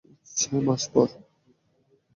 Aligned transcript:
ছয় 0.37 0.61
মাস 0.67 0.83
পর। 0.93 1.07